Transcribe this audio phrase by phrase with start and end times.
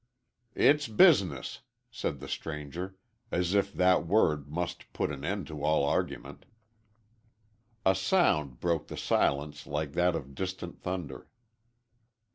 [0.55, 1.59] "It's business,"
[1.91, 2.95] said the stranger,
[3.31, 6.47] as if that word must put an end to all argument.
[7.85, 11.27] A sound broke the silence like that of distant thunder.